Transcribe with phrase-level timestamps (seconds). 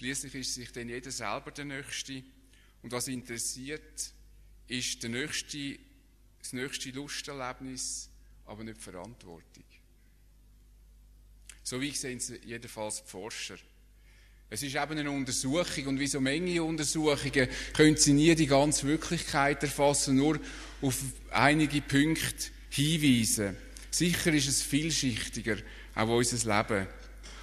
[0.00, 2.22] Schließlich ist sich dann jeder selber der Nächste.
[2.82, 4.14] Und was interessiert,
[4.66, 5.78] ist der nächste,
[6.38, 8.08] das nächste Lusterlebnis,
[8.46, 9.64] aber nicht die Verantwortung.
[11.62, 13.58] So wie sehen es jedenfalls die Forscher.
[14.48, 18.86] Es ist eben eine Untersuchung und wie so Menge Untersuchungen können sie nie die ganze
[18.86, 20.40] Wirklichkeit erfassen, nur
[20.80, 20.98] auf
[21.30, 23.54] einige Punkte hinweisen.
[23.90, 25.58] Sicher ist es vielschichtiger,
[25.94, 26.88] auch unser Leben.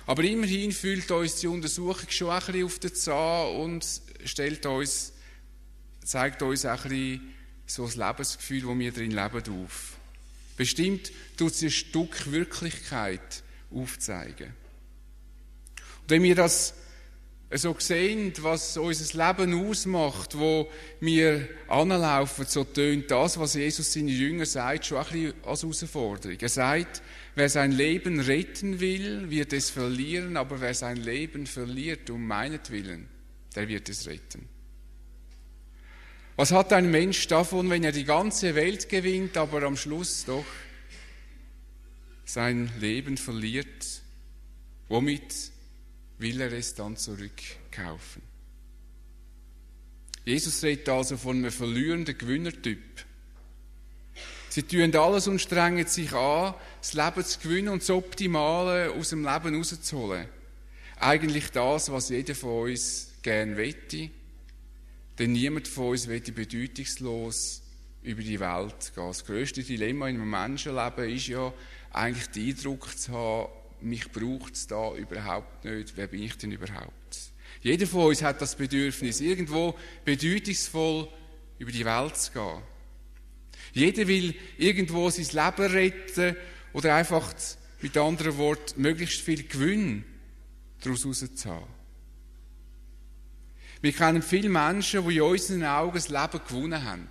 [0.08, 3.86] Aber immerhin fühlt uns die Untersuchung schon ein bisschen auf den Zahn und
[4.24, 5.12] stellt uns,
[6.04, 7.34] zeigt uns ein bisschen
[7.66, 9.98] so das Lebensgefühl, wo wir drin leben, auf.
[10.56, 14.54] Bestimmt tut sie ein Stück Wirklichkeit aufzeigen.
[16.04, 16.74] Und wenn wir das
[17.52, 20.70] so sehen, was unser Leben ausmacht, wo
[21.00, 26.38] wir anlaufen, so tönt das, was Jesus seinen Jüngern sagt, schon ein bisschen als Herausforderung.
[26.40, 27.02] Er sagt,
[27.36, 33.08] wer sein Leben retten will, wird es verlieren, aber wer sein Leben verliert um meinetwillen,
[33.56, 34.50] der wird es retten.
[36.36, 40.46] Was hat ein Mensch davon, wenn er die ganze Welt gewinnt, aber am Schluss doch
[42.26, 44.02] sein Leben verliert?
[44.90, 45.34] Womit
[46.20, 48.22] will er es dann zurückkaufen.
[50.26, 53.06] Jesus redet also von einem verlierenden Gewinnertyp.
[54.50, 59.10] Sie tun alles und strengen sich an, das Leben zu gewinnen und das Optimale aus
[59.10, 60.28] dem Leben rauszuholen.
[61.00, 64.10] Eigentlich das, was jeder von uns gern wette,
[65.20, 67.62] denn niemand von uns wette bedeutungslos
[68.02, 69.08] über die Welt gehen.
[69.08, 71.54] Das grösste Dilemma in einem Menschenleben ist ja,
[71.92, 73.52] eigentlich den Eindruck zu haben,
[73.82, 75.96] mich braucht es da überhaupt nicht.
[75.96, 77.32] Wer bin ich denn überhaupt?
[77.62, 79.76] Jeder von uns hat das Bedürfnis, irgendwo
[80.06, 81.08] bedeutungsvoll
[81.60, 82.62] über die Welt zu gehen.
[83.74, 86.36] Jeder will irgendwo sein Leben retten
[86.74, 87.34] oder einfach
[87.82, 90.04] mit anderen Worten möglichst viel Gewinn
[90.82, 91.78] daraus rauszuhaben.
[93.82, 97.08] Wir kennen viele Menschen, die in unseren Augen das Leben gewonnen haben.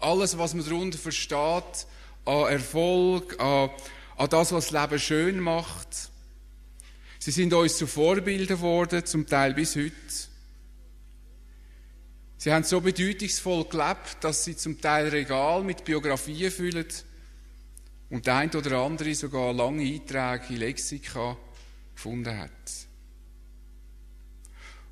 [0.00, 1.86] Alles, was man darunter versteht,
[2.24, 3.70] an Erfolg, an
[4.18, 6.10] an das, was das Leben schön macht.
[7.20, 9.92] Sie sind uns zu Vorbildern geworden, zum Teil bis heute.
[12.36, 16.86] Sie haben so bedeutungsvoll gelebt, dass sie zum Teil Regal mit Biografien füllen
[18.10, 21.36] und der eine oder andere sogar lange Einträge in Lexika
[21.94, 22.50] gefunden hat.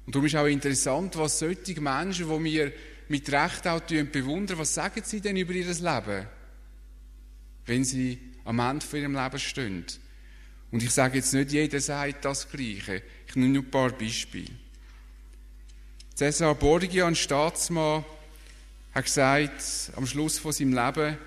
[0.07, 2.73] Und darum ist auch interessant, was solche Menschen, die wir
[3.09, 6.27] mit Recht auch bewundern, was sagen sie denn über ihr Leben,
[7.67, 9.85] wenn sie am Ende von ihrem Leben stehen.
[10.71, 13.03] Und ich sage jetzt nicht, jeder sagt das Gleiche.
[13.29, 14.51] Ich nehme nur ein paar Beispiele.
[16.17, 18.05] Cesar Borgia, ein Staatsmann,
[18.95, 21.19] hat gesagt, am Schluss von seinem Leben,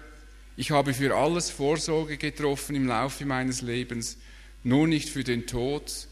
[0.58, 4.18] ich habe für alles Vorsorge getroffen im Laufe meines Lebens,
[4.64, 6.08] nur nicht für den Tod.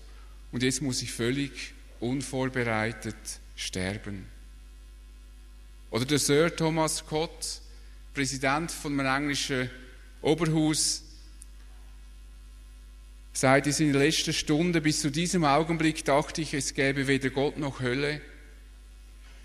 [0.51, 3.15] Und jetzt muss ich völlig unvorbereitet
[3.55, 4.25] sterben.
[5.89, 7.61] Oder der Sir Thomas Scott,
[8.13, 9.69] Präsident von einem englischen
[10.27, 11.03] Oberhaus
[13.31, 17.57] sagt in seiner letzten Stunde, bis zu diesem Augenblick dachte ich, es gäbe weder Gott
[17.57, 18.19] noch Hölle.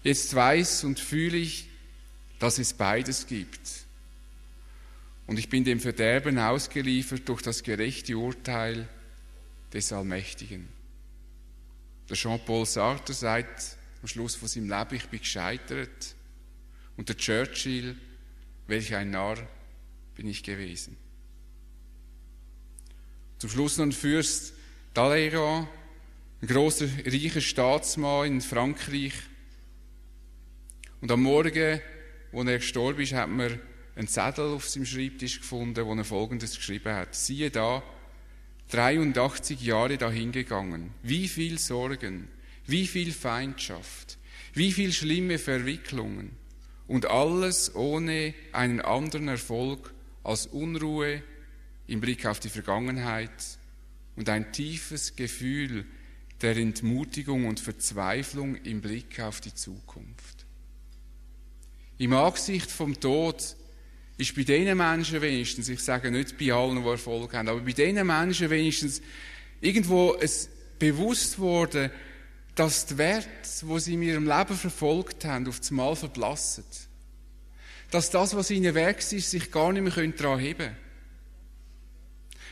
[0.03, 1.69] Jetzt weiß und fühle ich,
[2.41, 3.61] dass es beides gibt.
[5.29, 8.89] Und ich bin dem Verderben ausgeliefert durch das gerechte Urteil
[9.73, 10.67] des Allmächtigen.
[12.09, 16.17] Der Jean-Paul Sartre sagt am Schluss von seinem Leben, ich bin gescheitert.
[16.97, 17.95] Und der Churchill,
[18.67, 19.39] welch ein Narr,
[20.15, 20.97] bin ich gewesen.
[23.39, 24.55] Zum Schluss ein Fürst
[24.95, 25.69] Talleyrand,
[26.43, 29.15] ein großer, reicher Staatsmann in Frankreich.
[31.01, 31.81] Und am Morgen,
[32.31, 33.59] wo er gestorben ist, hat man
[33.97, 37.15] einen Zettel auf seinem Schreibtisch gefunden, wo er Folgendes geschrieben hat.
[37.15, 37.83] Siehe da,
[38.71, 40.93] 83 Jahre dahingegangen.
[41.03, 42.29] Wie viel Sorgen,
[42.67, 44.19] wie viel Feindschaft,
[44.55, 46.31] wie viel schlimme Verwicklungen
[46.87, 49.93] und alles ohne einen anderen Erfolg
[50.25, 51.23] als Unruhe
[51.87, 53.31] im Blick auf die Vergangenheit
[54.17, 55.85] und ein tiefes Gefühl
[56.41, 60.47] der Entmutigung und Verzweiflung im Blick auf die Zukunft.
[61.99, 63.57] Im Angesicht vom Tod
[64.19, 67.73] ist bei diesen Menschen wenigstens, ich sage nicht bei allen, die Erfolg haben, aber bei
[67.73, 69.01] diesen Menschen wenigstens
[69.61, 70.49] irgendwo es
[70.79, 71.91] bewusst worden,
[72.55, 73.29] dass die Werte,
[73.63, 76.65] wo sie in ihrem Leben verfolgt haben, auf das Mal verblassen
[77.93, 80.77] dass das, was ihnen weg ist, sich gar nicht mehr daran heben können.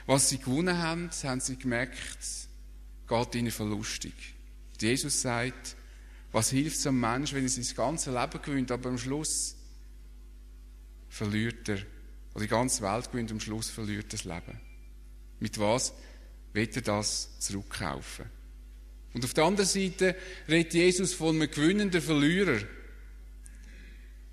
[0.07, 2.19] Was sie gewonnen haben, haben sie gemerkt,
[3.09, 4.13] geht ihnen verlustig.
[4.79, 5.77] Jesus sagt,
[6.33, 9.57] was hilft es einem Menschen, wenn er sein ganzes Leben gewinnt, aber am Schluss
[11.09, 11.79] verliert er,
[12.35, 14.61] oder die ganze Welt gewinnt, am Schluss verliert er das Leben.
[15.41, 15.95] Mit was
[16.53, 18.27] wird er das zurückkaufen?
[19.15, 20.15] Und auf der anderen Seite
[20.49, 22.61] redet Jesus von einem gewinnenden Verlierer.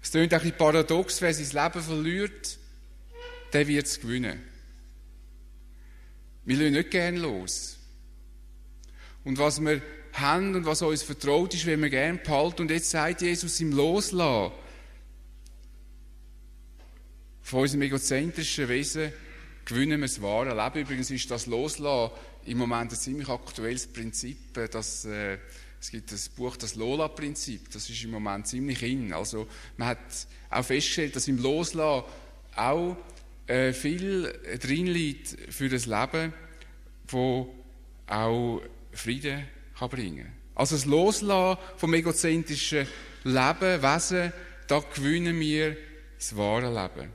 [0.08, 2.58] Es klingt ein bisschen paradox, wer sein Leben verliert,
[3.52, 4.42] der wird es gewinnen.
[6.46, 7.78] Wir lassen nicht gerne los.
[9.26, 9.82] Und was wir
[10.14, 12.62] haben und was uns vertraut ist, wenn wir gerne behalten.
[12.62, 14.54] Und jetzt sagt Jesus im Loslassen
[17.42, 19.12] von unserem egozentrischen Wesen,
[19.66, 20.86] gewinnen wir das wahre Leben.
[20.86, 22.16] Übrigens ist das Loslassen
[22.46, 24.54] im Moment ein ziemlich aktuelles Prinzip.
[24.72, 25.38] Das, äh,
[25.80, 27.72] es gibt das Buch Das Lola-Prinzip.
[27.72, 29.14] Das ist im Moment ziemlich in.
[29.14, 29.48] Also
[29.78, 30.00] man hat
[30.50, 32.06] auch festgestellt, dass im Loslassen
[32.56, 32.98] auch
[33.46, 36.34] äh, viel drin liegt für das Leben,
[37.08, 37.54] wo
[38.08, 39.46] auch Frieden
[39.78, 40.32] kann bringen.
[40.56, 42.88] Also das Loslassen vom egozentrischen
[43.24, 44.34] Leben, Wesen,
[44.68, 45.78] da gewinnen wir
[46.18, 47.12] das wahre Leben.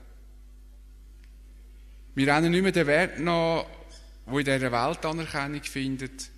[2.14, 3.66] Wir rennen nicht mehr den Wert nach,
[4.26, 6.30] wo in dieser Welt Anerkennung findet,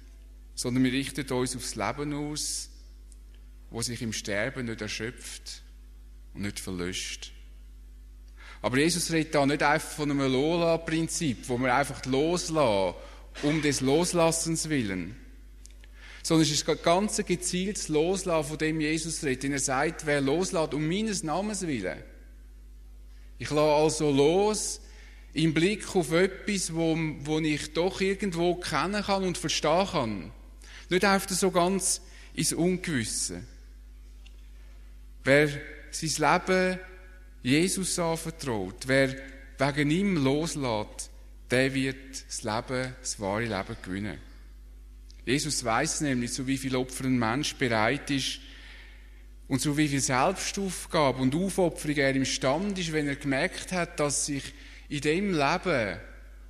[0.55, 2.71] sondern wir richten uns aufs Leben aus,
[3.71, 5.63] wo sich im Sterben nicht erschöpft
[6.35, 7.33] und nicht verlöscht.
[8.63, 12.95] Aber Jesus redet da nicht einfach von einem Lola-Prinzip, wo wir einfach loslassen,
[13.43, 15.17] um des Loslassens willen.
[16.23, 19.43] Sondern es ist ein ganz gezieltes Loslassen, von dem Jesus redet.
[19.43, 22.03] Denn er sagt, wer loslässt, um meines Namens willen.
[23.39, 24.81] Ich lasse also los,
[25.35, 30.33] im Blick auf etwas, wo, wo ich doch irgendwo kennen kann und verstehen kann.
[30.89, 32.01] Nicht einfach so ganz
[32.35, 33.43] ins Ungewisse.
[35.25, 35.49] Wer
[35.91, 36.79] sein Leben
[37.43, 39.15] Jesus anvertraut, wer
[39.59, 41.11] wegen ihm loslässt,
[41.51, 44.19] der wird das Leben, das wahre Leben gewinnen.
[45.25, 48.41] Jesus weiß nämlich, zu wie viel Opfer ein Mensch bereit ist
[49.49, 54.27] und zu wie viel Selbstaufgabe und Aufopferung er imstande ist, wenn er gemerkt hat, dass
[54.27, 54.43] sich
[54.89, 55.99] in dem Leben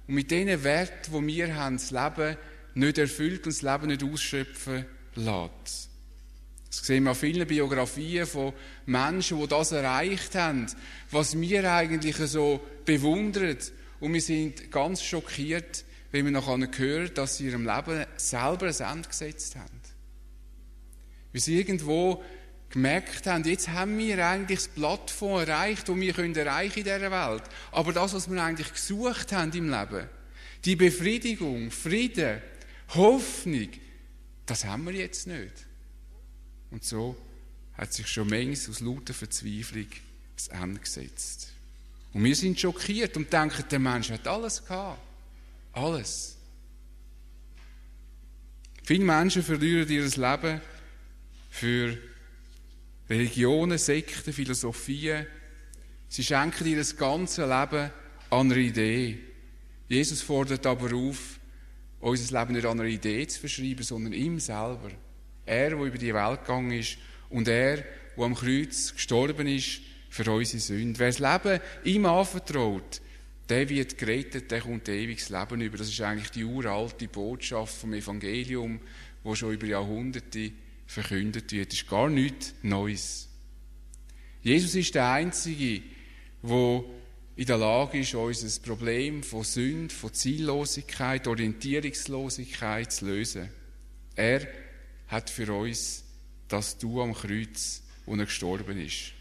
[0.07, 2.37] und mit den Werten, die wir haben, das Leben
[2.75, 5.91] nicht erfüllt und das Leben nicht ausschöpfen lässt.
[6.69, 8.53] Das sehen wir an vielen Biografien von
[8.87, 10.67] Menschen, die das erreicht haben,
[11.11, 13.59] was wir eigentlich so bewundern.
[14.01, 18.97] Und wir sind ganz schockiert, wenn wir nachher hören, dass sie ihrem Leben selber ein
[18.97, 19.81] Ende gesetzt haben.
[21.33, 22.23] Wie sie irgendwo
[22.71, 27.43] gemerkt haben, jetzt haben wir eigentlich das Plattform erreicht, das wir erreichen in dieser Welt.
[27.71, 30.09] Aber das, was wir eigentlich gesucht haben im Leben,
[30.65, 32.41] die Befriedigung, Frieden,
[32.89, 33.69] Hoffnung,
[34.47, 35.67] das haben wir jetzt nicht.
[36.71, 37.17] Und so
[37.75, 39.87] hat sich schon manches aus lauter Verzweiflung
[40.37, 41.53] das Ende gesetzt.
[42.13, 45.01] Und wir sind schockiert und denken, der Mensch hat alles gehabt.
[45.73, 46.37] Alles.
[48.85, 50.61] Viele Menschen verlieren ihr Leben
[51.51, 51.99] für
[53.09, 55.27] Religionen, Sekten, Philosophien,
[56.09, 57.91] sie schenken ihr ganzes Leben
[58.31, 59.19] an einer Idee.
[59.89, 61.39] Jesus fordert aber auf,
[62.05, 64.91] unser Leben nicht an einer Idee zu verschreiben, sondern ihm selber.
[65.47, 66.99] Er, der über die Welt gegangen ist
[67.31, 67.79] und er,
[68.17, 69.81] der am Kreuz gestorben ist
[70.11, 70.99] für unsere Sünden.
[70.99, 73.01] Wer das Leben ihm anvertraut,
[73.49, 75.79] der wird gerettet, der kommt ewiges Leben über.
[75.79, 78.81] Das ist eigentlich die uralte Botschaft vom Evangelium,
[79.23, 80.53] wo schon über Jahrhunderte
[80.87, 81.73] verkündet wird.
[81.73, 83.29] Das ist gar nichts Neues.
[84.43, 85.83] Jesus ist der Einzige,
[86.43, 86.85] der
[87.37, 93.49] in der Lage ist, unser Problem von Sünde, von Ziellosigkeit, Orientierungslosigkeit zu lösen.
[94.15, 94.47] Er
[95.09, 96.05] hat für uns
[96.49, 99.13] das Du am Kreuz, wo er gestorben ist.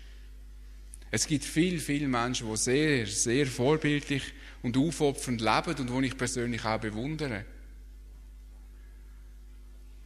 [1.10, 4.24] Es gibt viele, viele Menschen, die sehr, sehr vorbildlich
[4.62, 7.46] und aufopfernd leben und die ich persönlich auch bewundere.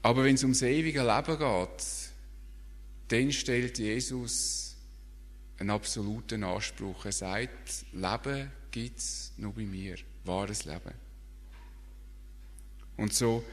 [0.02, 1.86] Aber wenn es ums ewige Leben geht,
[3.10, 4.67] dann stellt Jesus
[5.60, 7.06] einen absoluten Anspruch.
[7.06, 10.94] Er sagt, Leben gibt es nur bei mir, wahres Leben.
[12.96, 13.44] Und so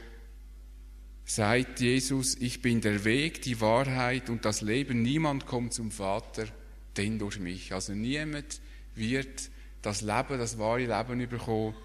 [1.25, 5.01] sagt Jesus, ich bin der Weg, die Wahrheit und das Leben.
[5.01, 6.47] Niemand kommt zum Vater,
[6.97, 7.73] denn durch mich.
[7.73, 8.61] Also niemand
[8.93, 9.49] wird
[9.81, 11.75] das Leben, das wahre Leben bekommen,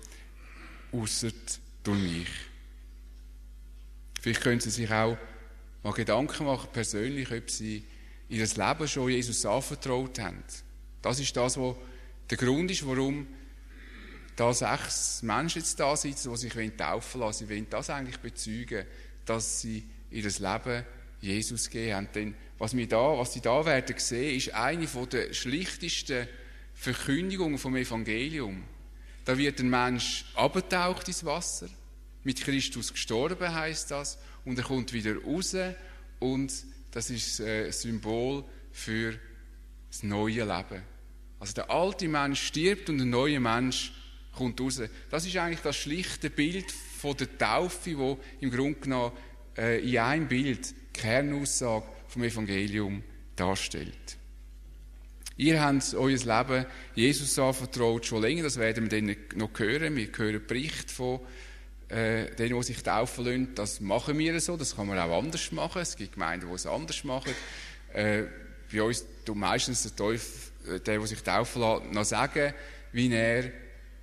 [0.93, 1.31] außer
[1.83, 2.29] durch mich.
[4.21, 5.17] Vielleicht können Sie sich auch
[5.83, 7.85] mal Gedanken machen, persönlich, ob Sie
[8.31, 10.43] ihr Leben schon Jesus anvertraut haben.
[11.03, 11.77] Das ist das, was
[12.31, 13.27] der Grund ist, warum
[14.37, 17.47] da sechs Menschen jetzt da sitzen, die sich taufen lassen.
[17.47, 18.87] Sie wollen das eigentlich bezeugen,
[19.27, 20.85] dass sie ihr Leben
[21.21, 22.09] Jesus gegeben haben.
[22.15, 26.29] Denn was, wir da, was sie da werden sehen, ist eine der schlichtesten
[26.75, 28.63] Verkündigungen vom Evangelium.
[29.25, 31.69] Da wird ein Mensch abgetaucht ins Wasser,
[32.25, 35.55] mit Christus gestorben heißt das und er kommt wieder raus
[36.19, 36.53] und
[36.91, 39.19] das ist äh, ein Symbol für
[39.89, 40.83] das neue Leben.
[41.39, 43.93] Also der alte Mensch stirbt und der neue Mensch
[44.33, 44.81] kommt raus.
[45.11, 49.13] Das ist eigentlich das schlichte Bild von der Taufe, wo im Grunde genommen
[49.57, 53.03] äh, in einem Bild die Kernaussage vom Evangelium
[53.37, 54.19] darstellt.
[55.37, 59.97] Ihr habt euer Leben Jesus anvertraut, schon länger, das werden wir dann noch hören.
[59.97, 61.21] Wir hören Berichte von
[61.91, 63.55] äh, denen, die sich taufen lassen.
[63.55, 65.83] Das machen wir so, das kann man auch anders machen.
[65.83, 67.33] Es gibt Gemeinden, die es anders machen.
[67.93, 68.25] Äh,
[68.73, 70.31] bei uns tut meistens der Teufel,
[70.67, 72.55] äh, der, der sich taufen lässt, noch sagen,
[72.93, 73.45] wie er,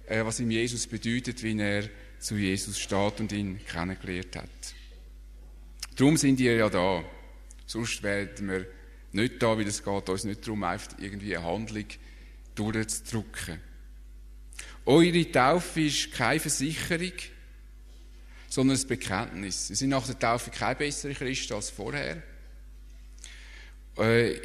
[0.06, 1.90] äh, was ihm Jesus bedeutet, wie er
[2.20, 4.50] zu Jesus steht und ihn kennengelernt hat.
[5.96, 7.04] Darum sind ihr ja da.
[7.66, 8.68] Sonst werden wir
[9.12, 11.86] nicht da, weil es geht uns nicht darum, einfach irgendwie eine Handlung
[12.56, 13.60] durchzudrücken.
[14.86, 17.14] Eure Taufe ist keine Versicherung,
[18.50, 19.68] sondern ein Bekenntnis.
[19.68, 22.22] Sie sind nach der Taufe kein besserer Christ als vorher.
[23.98, 24.36] Äh,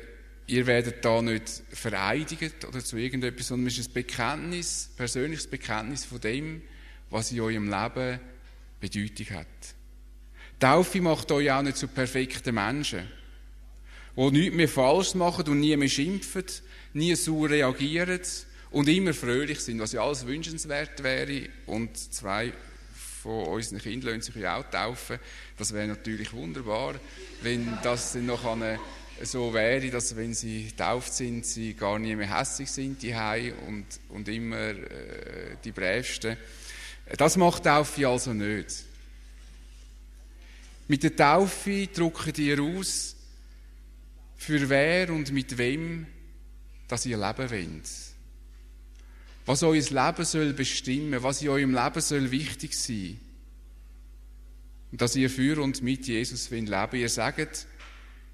[0.46, 6.04] ihr werdet da nicht vereidigt oder zu irgendetwas, sondern es ist ein Bekenntnis, persönliches Bekenntnis
[6.04, 6.62] von dem,
[7.10, 8.20] was in eurem Leben
[8.80, 9.46] Bedeutung hat.
[10.58, 13.08] Taufe macht euch auch nicht zu perfekten Menschen,
[14.16, 16.44] die nichts mehr falsch machen und nie mehr schimpfen,
[16.92, 18.20] nie so reagieren
[18.70, 21.48] und immer fröhlich sind, was ja alles wünschenswert wäre.
[21.66, 22.52] Und zwei
[23.22, 25.18] von unseren Kindern sich auch taufen.
[25.56, 26.94] Das wäre natürlich wunderbar,
[27.42, 28.78] wenn das dann noch eine
[29.22, 33.14] so wäre, dass wenn sie getauft sind, sie gar nie mehr hässlich sind, die
[33.68, 36.36] und, und immer äh, die Brävsten.
[37.16, 38.84] Das macht Taufe also nicht.
[40.88, 43.14] Mit der Taufe drückt ihr aus,
[44.36, 46.06] für wer und mit wem
[46.92, 48.11] dass ihr leben wollt.
[49.44, 53.18] Was euer Leben soll bestimmen, was in eurem Leben soll wichtig sein.
[54.92, 56.94] Und dass ihr für und mit Jesus leben wollt.
[56.94, 57.66] Ihr sagt,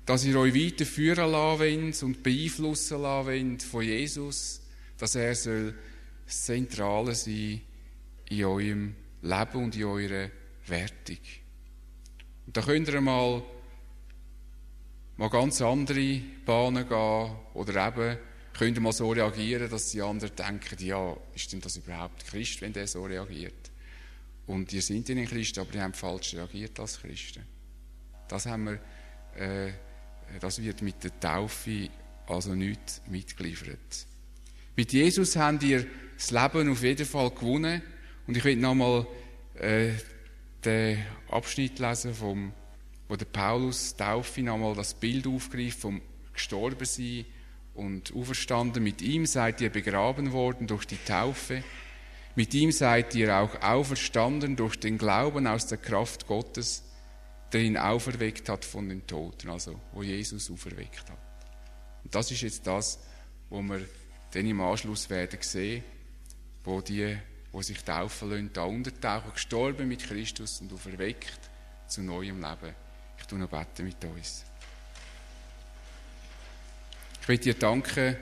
[0.04, 4.60] dass ihr euch weiter führen lassen wollt und beeinflussen lassen wollt von Jesus,
[4.98, 5.74] dass er soll
[6.26, 7.60] das Zentrale sein
[8.28, 10.30] in eurem Leben und in eurer
[10.66, 11.18] Wertung.
[12.46, 13.42] Und da könnt ihr mal,
[15.16, 18.18] mal ganz andere Bahnen gehen oder eben
[18.58, 22.60] könnt ihr mal so reagieren, dass die anderen denken, ja, ist denn das überhaupt Christ,
[22.60, 23.70] wenn der so reagiert?
[24.46, 27.44] Und ihr seid in Christ, aber ihr habt falsch reagiert als Christen.
[28.26, 28.80] Das haben wir,
[29.36, 29.72] äh,
[30.40, 31.88] das wird mit der Taufe
[32.26, 34.06] also nicht mitgeliefert.
[34.74, 35.86] Mit Jesus habt ihr
[36.16, 37.80] das Leben auf jeden Fall gewonnen
[38.26, 39.06] und ich will nochmal
[39.54, 39.92] äh,
[40.64, 42.52] den Abschnitt lesen, vom,
[43.08, 47.24] wo der Paulus Taufe nochmal das Bild aufgreift vom Gestorbensein
[47.78, 48.82] und Auferstanden.
[48.82, 51.62] Mit ihm seid ihr begraben worden durch die Taufe.
[52.34, 56.84] Mit ihm seid ihr auch auferstanden durch den Glauben aus der Kraft Gottes,
[57.52, 61.18] der ihn auferweckt hat von den Toten, also wo Jesus auferweckt hat.
[62.04, 62.98] Und das ist jetzt das,
[63.48, 63.80] wo wir
[64.32, 65.82] dann im Anschluss werden sehen,
[66.64, 67.16] wo die
[67.52, 71.40] die sich taufen lassen, da untertauchen, gestorben mit Christus und auferweckt
[71.86, 72.74] zu neuem Leben.
[73.18, 74.44] Ich tue noch beten mit uns.
[77.28, 78.16] Ich will dir danken,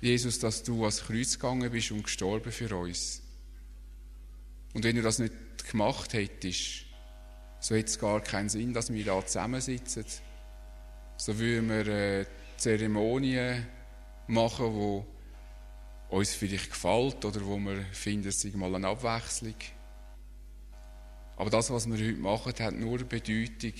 [0.00, 3.22] Jesus, dass du ans Kreuz gegangen bist und gestorben für uns.
[4.74, 5.32] Und wenn du das nicht
[5.70, 6.86] gemacht hättest,
[7.60, 10.04] so hätte es gar keinen Sinn, dass wir da zusammensitzen.
[11.18, 13.64] So würden wir äh, Zeremonien
[14.26, 19.54] machen, die uns vielleicht gefällt oder wo wir finden, es mal eine Abwechslung.
[21.36, 23.74] Aber das, was wir heute machen, hat nur Bedeutung,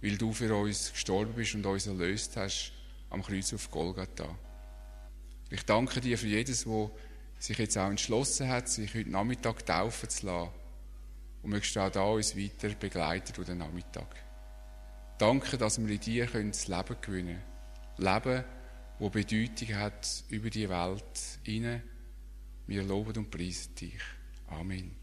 [0.00, 2.79] weil du für uns gestorben bist und uns erlöst hast
[3.10, 4.28] am Kreuz auf Golgatha.
[5.50, 6.90] Ich danke dir für jedes, wo
[7.38, 10.50] sich jetzt auch entschlossen hat, sich heute Nachmittag taufen zu lassen.
[11.42, 14.14] Und möchtest auch da uns weiter begleiten durch den Nachmittag.
[15.18, 17.40] Danke, dass wir in dir das Leben gewinnen
[17.96, 18.24] können.
[18.24, 18.44] Leben,
[18.98, 21.82] wo Bedeutung hat über die Welt hinein.
[22.66, 24.00] Wir loben und preisen dich.
[24.48, 24.99] Amen.